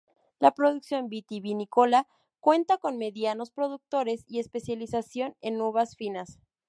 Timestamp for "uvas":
5.61-5.95